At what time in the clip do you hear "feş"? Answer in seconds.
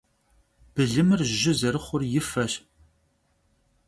2.29-2.53